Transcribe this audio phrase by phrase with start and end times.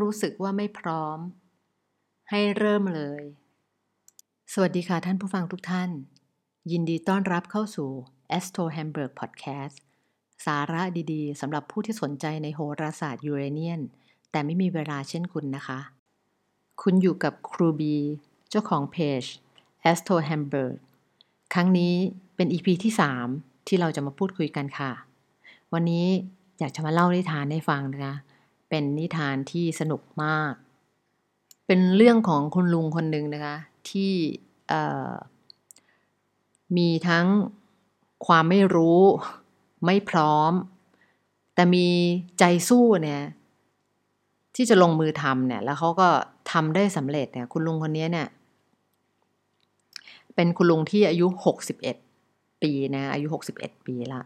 [0.00, 1.18] รู้สึกว่าไม่พร้อม
[2.30, 3.22] ให้เริ่มเลย
[4.52, 5.90] สวัสดีค่ะท่านผู้ฟังทุกท่าน
[6.70, 7.90] ยินดีต้อนรับเข้าสู่
[8.36, 9.76] Astro Hamburg Podcast
[10.46, 10.82] สาระ
[11.12, 13.80] ดีๆสำหรับผู้ที่สนใจในโหราศาสตร์ยูเรเนียน
[14.30, 15.80] แต่ไม่มีเวลาเช่นคุณนะคะ
[16.82, 17.96] คุณอยู่กับครูบี
[18.50, 19.22] เจ้าของเพจ
[19.90, 20.76] Astro Hamburg
[21.54, 21.94] ครั้งนี้
[22.36, 22.92] เป็น EP ที่
[23.30, 24.92] 3 ที่เราจะมาพูดคุยกันค่ะ
[25.72, 26.06] วันนี้
[26.58, 28.14] อยากจะมาเล่านิทานให้ฟังนะคะ
[28.68, 30.52] เป็นนิทานที่สนุกมาก
[31.66, 33.56] เป็นเรื่องของคุณลุงคนหนึ่งนะคะ
[33.90, 34.12] ที่
[36.76, 37.26] มีทั้ง
[38.26, 39.02] ความไม่รู้
[39.84, 40.52] ไม่พร้อม
[41.54, 41.86] แต่มี
[42.38, 43.22] ใจสู้เนี่ย
[44.56, 46.08] ที่จะลงมือทำเนี่ย แล้วเขาก็
[46.52, 48.28] ทำได้สำเร็จเนี่ย คุณลุงคนนี้เนี่ย
[50.34, 51.96] เป็นคุณลุงที่อายุหกสิบเอ็ด
[52.62, 54.20] ปีนะอายุหกสิบเอ็ดปีละ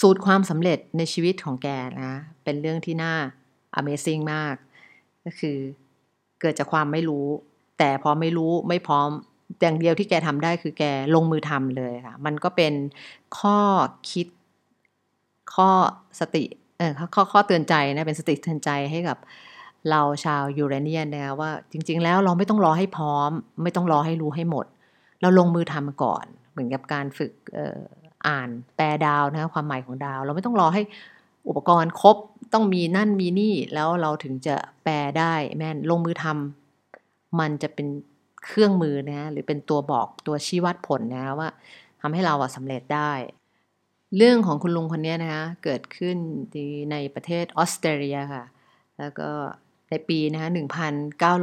[0.00, 1.68] สูตรความสำเร็จในชีวิตของแก
[2.02, 2.12] นะ
[2.44, 3.14] เป็นเรื่องที่น่า
[3.80, 4.56] Amazing มาก
[5.24, 5.58] ก็คือ
[6.40, 7.26] เกิดจากความไม่รู้
[7.78, 9.08] แต่พอไม่รู้ไม่พร้อม
[9.60, 12.74] อย่างเดียวที่แกทำได้คือแกลงมือทำเลยค่ะ มันก็เป็น
[13.38, 13.58] ข้อ
[14.10, 14.26] คิด
[15.54, 15.70] ข้อ
[16.20, 16.44] สติ
[16.78, 19.18] เออข้อข้อเตือนใจนะเป็นสติเตือนใจให้กับ
[19.90, 23.30] เราชาวยูเรเนียนนะคะว่าจริง ๆ แล้วเราไม่ต้องรอให้พร้อม
[23.62, 24.66] ไม่ต้องรอให้รู้ให้หมด
[25.20, 27.32] เราลงมือทำก่อน เหมือนกับการฝึก
[28.28, 30.82] อ่านแปลดาวนะความหมายของดาว เราไม่ต้องรอให้
[31.48, 32.16] อุปกรณ์ครบ
[32.52, 37.86] ต้องมีนั่นมีนี่แล้วเราถึงจะแปลได้แม่นลงมือทำมันจะเป็น
[38.44, 41.48] เครื่องมือนะหรือเป็นตัวบอกตัวชี้วัดผลนะว่า
[42.00, 43.12] ทำให้เราสำเร็จได้
[44.16, 46.16] เรื่องของคุณลุงคนนี้นะคะเกิดขึ้น
[46.92, 48.44] ในประเทศออสเตรเลียค่ะ
[48.98, 49.28] แล้วก็
[49.90, 50.48] ในปีนะคะ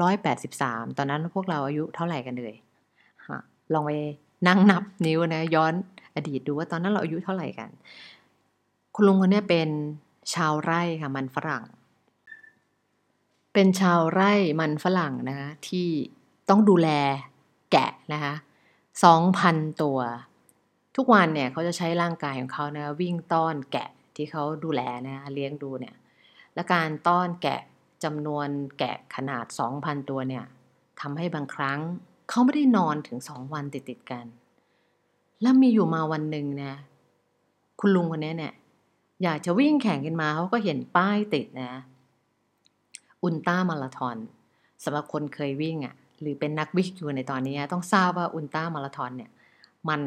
[0.01, 2.53] 1983 ตอนนั้นพวกเราอายุเท่าไหร่กันเลย
[3.73, 3.91] ลองไป
[4.47, 5.73] นั่งนับนิ้วนะย้อน
[6.15, 7.69] อดีตดูว่าตอนนั้นเราอายุเท่าไหร่กัน
[8.95, 9.69] คุณลุงคนนี้เป็น
[10.33, 11.63] ชาวไร่ค่ะมันฝรั่ง
[13.53, 15.87] เป็นชาวไร่มันฝรั่งนะคะที่
[16.49, 16.89] ต้องดูแล
[17.71, 18.33] แกะนะคะ
[19.03, 19.99] สองพันตัว
[20.95, 25.95] ทุกวันเนี่ยเขาจะใช้ร่างกายของเขานะวิ่งต้อนแกะที่เขาดูแลนะเลี้ยงดูเนี่ย
[26.53, 27.61] และการต้อนแกะ
[28.03, 28.47] จำนวน
[28.79, 29.45] แกะขนาด
[29.77, 30.45] 2,000 ตัวเนี่ย
[31.01, 31.79] ทำให้บางครั้ง
[32.29, 34.25] เขาไม่ได้นอนถึงสองวันติดติดกัน
[35.41, 36.73] แล้วมีอยู่มาวันหนึ่งนะ
[37.79, 38.53] คุณลุงคนนี้เนี่ย
[39.23, 41.71] อยากจะวิ่งแข่งกันมาเขาก็เห็นป้ายติดนะ
[43.23, 44.17] อุลตร้ามาราธอน
[44.83, 49.31] สำหรับคนเคยวิ่งอะ่ะ หรือเป็นนักวิ่งอยู่ในตอนนี้ต้องทราบว่าอุลตร้ามาราธอนเนี่ย
[49.89, 50.01] มัน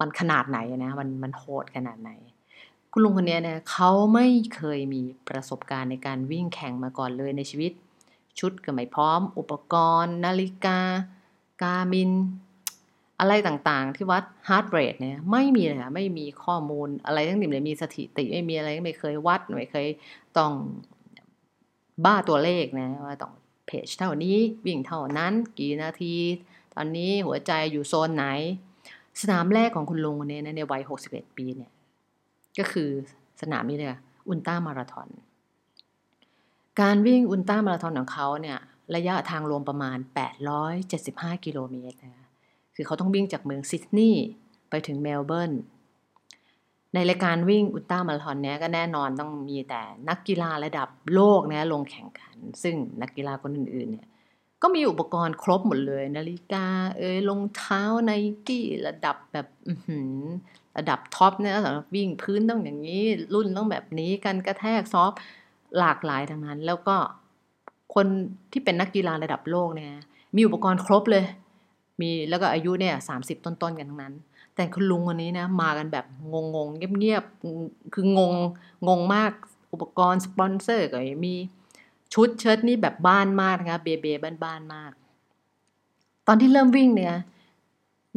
[0.00, 2.10] มันขนาดไหนนะ มันมันโหดขนาดไหน
[2.92, 7.72] คุณลุงคนนี้เนี่ยเขาไม่เคยมีประสบการณ์ในการวิ่งแข่งมาก่อนเลยในชีวิต
[8.38, 10.78] ชุดก็ไม่พร้อม อุปกรณ์ นาฬิกา
[11.62, 12.10] Garmin
[13.20, 19.86] อะไรต่างๆ ที่วัด heart rate เนี่ยไม่มีเลยไม่มีข้อมูลอะไรทั้งสิ้นเลยมีสถิติไม่มีอะไรไม่เคยวัดไม่เคย
[20.38, 20.52] ต้อง
[22.04, 23.32] บ้าตัวเลขนะว่าต้อง
[23.66, 26.14] เพจเท่านี้วิ่งเท่านั้นกี่นาที
[26.74, 28.24] ตอนนี้หัวใจอยู่โซนไหน
[29.20, 31.70] สนามแรกของคุณลุงคนนี้นะในวัย 61 ปีเนี่ย
[32.58, 32.90] ก็คือ
[33.42, 33.88] สนามนี้เลย
[34.28, 35.08] อุลตร้ามาราธอน
[36.80, 38.58] การวิ่งอุลตร้ามาราธอนของเขาเนี่ย
[38.94, 39.98] ระยะทางรวมประมาณ
[40.70, 42.28] 875 กิโลเมตรนะ
[42.74, 44.26] คือเขาต้องวิ่งจากเมืองซิดนีย์
[44.70, 45.52] ไปถึงเมลเบิร์น
[46.94, 54.06] ในรายการวิ่งอุลตร้ามาราธอนเนี้ยก็แน่นอนต้องมีแต่นักกีฬาระดับโลกนะลงแข่งขัน ซึ่งนักกีฬาคนอื่นๆเนี่ย
[54.62, 56.66] ก็มีอุปกรณ์ครบหมดเลย นาฬิกา
[56.98, 58.10] เอ้ยรองเท้าไน
[58.46, 59.46] กี้ระดับแบบ
[60.76, 65.12] ระดับท็อปเนี่ยสำหรับวิ่งพื้นต้องอย่างนี้ รุ่นต้องแบบนี้กันกระแทกซอฟ
[65.78, 66.96] หลากหลายทั้งนั้น แล้วก็
[67.94, 68.06] คน
[68.52, 69.90] ที่เป็นนักกีฬาระดับโลกเนี่ย
[70.36, 71.24] มีอุปกรณ์ครบเลย
[72.00, 74.14] มีแล้วก็อายุเนี่ยสามสิบต้นๆกันทั้งนั้น
[74.54, 76.68] แต่คุณลุงคนนี้นะมากันแบบงงง
[76.98, 78.34] เงียบๆคืองง
[78.88, 79.32] งงมาก
[79.72, 81.34] อุปกรณ์สปอนเซอร์ก็มี
[82.14, 84.06] ชุดเชิ้ตนี่แบบบ้านมากนะคะเบเบ
[84.44, 84.92] บ้านๆมาก
[86.26, 87.14] ตอนที่เริ่มวิ่งเนี่ย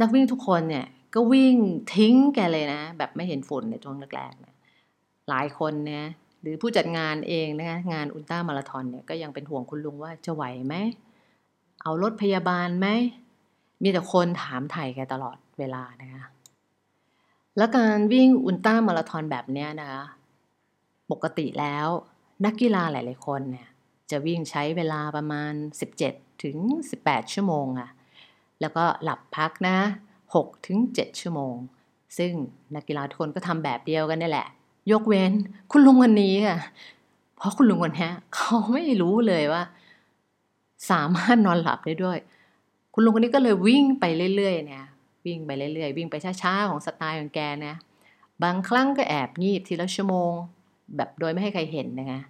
[0.01, 0.85] นักวิ่งทุกคนเนี่ย
[1.15, 1.55] ก็วิ่ง
[1.95, 6.05] ทิ้งแกเลยนะ แบบไม่เห็นฝุ่นในช่วงแรกๆหลายคนเนี่ย
[6.45, 10.75] หรือผู้จัดงานเองนะคะงานอุลตร้ามาราธอนเนี่ยก็ยังเป็นห่วงคุณลุงว่าจะไหวไหม
[11.81, 12.87] เอารถพยาบาลไหม
[13.83, 16.23] มีแต่คนถามไถ่แกตลอดเวลานะคะ
[17.57, 20.03] แล้วการวิ่งอุลตร้ามาราธอนแบบนี้นะคะ
[21.11, 21.87] ปกติแล้ว
[22.45, 23.67] นักกีฬาหลาย ๆ คนเนี่ย
[24.11, 25.53] จะวิ่งใช้เวลาประมาณ
[25.97, 26.57] 17 ถึง
[26.95, 27.89] 18 ชั่วโมงอะ
[28.61, 29.77] แล้วก็หลับพักนะ
[30.25, 31.55] 6 ถึง 7 ชั่วโมง
[32.17, 32.31] ซึ่ง
[32.75, 34.47] นักกีฬาทุกคนก็ทำแบบเดียวกันนี่แหละ
[34.91, 35.31] ยกเว้น
[35.71, 36.57] คุณลุงคนนี้ค่ะ
[37.37, 39.63] เพราะคุณลุงคนนี้เขาไม่รู้เลยว่า
[40.89, 42.17] สามารถนอนหลับได้ด้วย
[42.93, 44.05] คุณลุงคนนี้ก็เลยวิ่งไป
[44.35, 44.85] เรื่อยๆเนี่ย
[45.25, 47.75] วิ่งไปเรื่อยๆ วิ่งไปช้าๆ ของสไตล์ของแกนะ
[48.43, 50.31] บางครั้งก็แอบงีบทีละชั่วโมง
[50.95, 52.21] แบบโดยไม่ให้ใครเห็นนะคะ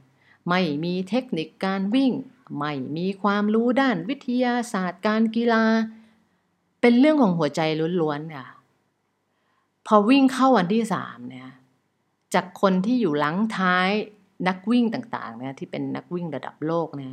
[0.50, 2.12] ไม่มีเทคนิคการวิ่ง
[2.58, 5.64] ไม่มีความรู้ด้านวิทยาศาสตร์การกีฬา
[6.82, 7.62] เป็นเรื่องของหัวใจ
[8.02, 8.48] ล้วนๆค่ะ
[9.88, 11.50] พอวิ่งเข้าวันที่สามเนี่ย
[12.36, 13.90] จากคนที่อยู่หลังท้าย
[14.48, 17.12] นักวิ่งต่างๆนะที่เป็นนักวิ่งระดับโลกนะ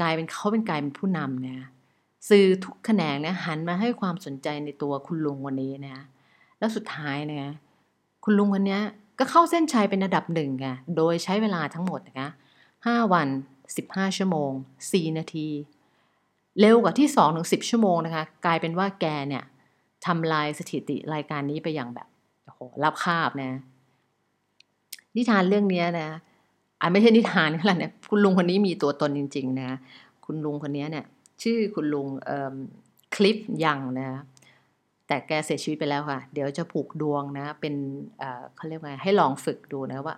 [0.00, 1.56] กลายเป็นเขาเป็นกลายเป็นผู้นำนะ
[2.28, 6.04] สื่อทุกแขนงเนี่ยหันมาให้ความสนใจในตัวคุณลุงวันนี้นะ
[6.58, 7.46] แล้วสุดท้ายเนี่ย
[8.24, 8.80] คุณลุงคนนี้
[9.18, 12.28] ก็เข้าเส้นชัยเป็นระดับหนึ่งไงโดยใช้เวลาทั้งหมดนะคะ
[12.86, 13.28] ห้าวัน
[13.76, 14.50] สิบห้าชั่วโมง
[14.92, 15.48] สี่นาที
[16.60, 19.44] เร็วกว่าที่สองถึงสิบชั่วโมงนะคะ กลายเป็นว่าแกเนี่ย
[20.06, 22.08] ทำลายสถิติรายการนี้ไปอย่างแบบ
[22.44, 23.52] โอ้โหรับคาบนะ
[25.16, 26.10] นิทานเรื่องนี้นะ
[26.80, 29.70] อันไม่ใช่นิทานขนาดนี้คุณลุงคนนี้มีตัวตนจริง ๆ นะ
[30.24, 31.06] คุณลุงคนนี้เนี่ย
[31.42, 32.06] ชื่อคุณลุง
[33.14, 34.10] Cliff Young นะ
[35.06, 37.74] แต่แกเสียชีวิตไปแล้วค่ะ เดี๋ยวจะผูกดวงนะ เป็น
[38.56, 40.16] เขาเรียกว่าให้ลองฝึกดูนะว่า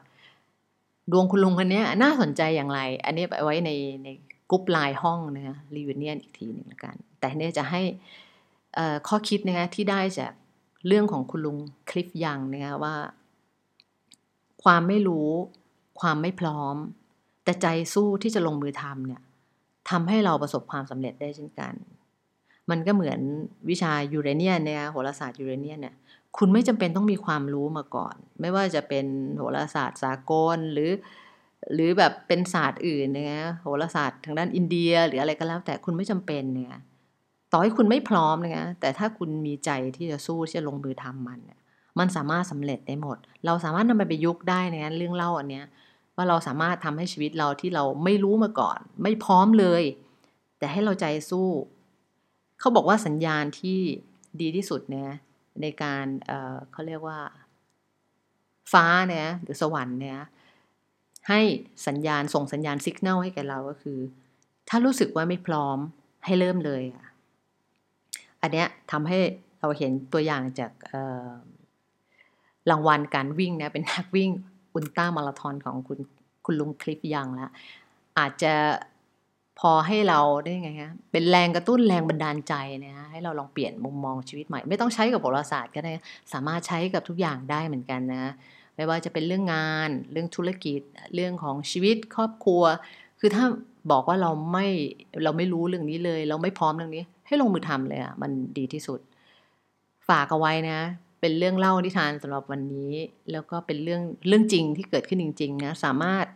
[1.13, 3.71] ดวงคุณลุงคนนี้น่าสนใจอย่างไร อันนี้ไปไว้ใน
[4.05, 4.09] ใน
[4.51, 7.83] กรุ๊ปไลน์ห้องนะรีวิวเนียนอีกทีหนึ่งละกัน แต่เนี่ยจะให้
[9.09, 10.33] ข้อคิดนะคะที่ได้จาก
[10.87, 11.57] เรื่องของคุณลุง
[11.91, 12.95] คลิปยังนะคะว่า
[14.65, 15.31] ความไม่รู้
[16.01, 16.77] ความไม่พร้อม
[17.45, 19.23] แต่ใจสู้ที่จะลงมือทำเนี่ย
[19.91, 21.75] ทำให้เราประสบความสำเร็จได้เช่นกัน
[22.71, 23.21] มันก็เหมือน
[23.71, 25.95] วิชายูเรเนียนเนี่ยโหราศาสตร์ยูเรเนียนเนี่ย
[26.39, 29.07] คุณไม่จำเป็นต้องมีความรู้มาก่อน ไม่ว่าจะเป็น
[29.37, 30.91] โหราศาสตร์สากลหรือ
[31.75, 36.75] หรือแบบเป็นศาสตร์อื่นนะโหราศาสตร์ทางด้านอินเดีย หรืออะไรก็แล้ว แต่คุณไม่จำเป็นเนี่ย
[37.53, 41.61] ต่อให้คุณไม่พร้อมนะแต่ถ้าคุณมีใจที่จะสู้ที่จะลงมือทำมันเนี่ย
[41.99, 45.67] มันสามารถสำเร็จได้หมด เราสามารถนำไปประยุกต์ได้ในเรื่องเล่าอันเนี้ย
[46.17, 49.83] ว่าเราสามารถทำให้ชีวิตเราที่เราไม่รู้มาก่อน ไม่พร้อมเลย
[50.59, 51.49] แต่ให้เราใจสู้
[52.61, 53.79] เขาบอกว่าสัญญาณที่
[54.41, 55.11] ดีที่สุดเนี่ย
[55.63, 57.21] ในการเเขาเรียกว่า
[58.73, 60.21] ฟ้าเนี่ยหรือสวรรค์เนี่ย
[61.29, 61.41] ให้
[61.87, 63.99] สัญญาณส่งสัญญาณสัญญาณให้แก่เราก็คือ
[64.69, 65.79] ถ้ารู้สึกว่าไม่พร้อม
[66.25, 67.07] ให้เริ่มเลยอะ
[68.43, 69.19] อันเนี้ยทำให้
[69.61, 70.73] เราเห็นตัวอย่างจาก
[72.71, 74.31] รางวัลการวิ่งนะเป็นนักวิ่ง
[74.75, 75.99] อุลตร้ามาราธอนของคุณ
[76.45, 77.51] คุณลุงคลิปยังแล้ว
[78.19, 78.53] อาจจะ
[79.61, 85.93] พอให้เราได้ไงฮะเป็นแรงกระตุ้นแรงบันดาลใจนะฮะให้เราลองเปลี่ยนมุมมองชีวิตใหม่ ไม่ต้องใช้กับโหราศาสตร์ก็ได้
[86.33, 88.33] สามารถใช้กับทุกอย่างได้เหมือนกันนะ
[88.77, 90.81] ไม่ว่าจะเป็นเรื่องงาน เรื่องธุรกิจ
[91.15, 92.63] เรื่องของชีวิตครอบครัว
[93.21, 93.45] คือถ้า
[93.91, 94.67] บอกว่าเราไม่
[95.25, 99.01] เราไม่รู้เรื่องนี้เลย เราไม่พร้อมเรื่องนี้ ให้ลงมือทำเลยอะ่ะมันดีที่สุด
[100.09, 100.79] ฝากเอาไว้นะ
[101.25, 102.93] เป็นเรื่องเล่านิทานสำหรับวันนี้
[103.33, 106.27] แล้วก็เป็นเรื่องเรื่องจริงที่เกิดขึ้นจริงๆนะสามารถ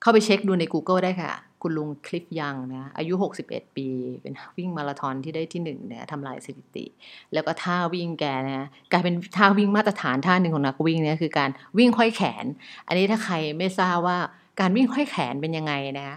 [0.00, 1.32] เข้าไปเช็คดูใน Google ได้ค่ะ
[1.62, 3.14] คุณลุงคลิฟยังนะอายุ
[3.44, 3.88] 61 ปี
[4.22, 6.84] เป็นวิ่งมาราธอนที่ได้ที่หนึ่งเนี่ยทำลายสถิติ
[7.32, 12.46] แล้วก็ท่าวิ่งแกนะกลายเป็นท่าวิ่งมาตรฐานท่าหนึ่งของนักวิ่งเนี่ยคือการวิ่งค่อยแขน
[12.86, 14.18] อันนี้ถ้าใครไม่ทราบว่า
[14.60, 16.16] การวิ่งค่อยแขนเป็นยังไงนะ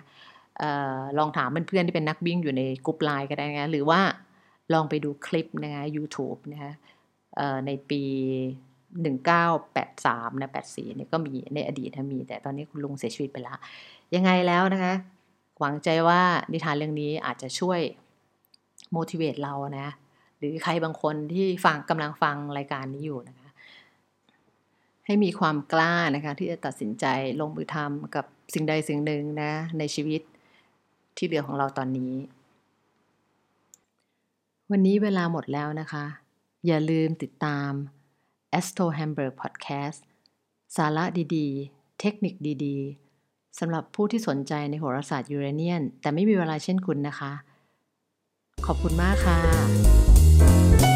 [0.62, 0.64] อ
[0.98, 4.02] อลองถามเพื่อนๆที่เป็นนักวิ่งอยู่ในกลุ่มไลน์ก็ได้นะหรือว่า
[4.74, 6.74] ลองไปดูคลิปนะคะ YouTube นะคะ
[7.66, 8.04] ในปี
[9.24, 13.58] 1983นะ84เนี่ยก็มีในอดีตมี แต่ตอนนี้คุณลุงเสียชีวิตไปแล้ว
[14.16, 14.94] ยังไงแล้วนะคะ
[15.60, 17.80] หวังใจว่านิทานเรื่องนี้อาจจะช่วย
[18.96, 19.90] motivate เรานะ
[20.38, 23.50] หรือใครบางคนที่ฟังกำลังฟังรายการนี้อยู่นะคะ
[25.06, 27.06] ให้มีความกล้านะคะที่จะตัดสินใจ
[27.40, 30.22] ลงมือทำกับสิ่งใดสิ่งหนึ่งนะในชีวิต
[31.18, 32.14] ที่เหลือของเราตอนนี้
[34.72, 36.06] วันนี้เวลาหมดแล้วนะคะ
[36.68, 37.72] อย่าลืมติดตาม
[38.60, 40.00] Astro Hamburg Podcast
[40.76, 42.34] สาระดีๆ เทคนิค
[42.66, 47.32] ดีๆสำหรับผู้ที่สนใจในโหราศาสตร์ยูเรเนียน แต่ไม่มีเวลาเช่นคุณนะคะ
[48.66, 50.91] ขอบคุณมากค่ะ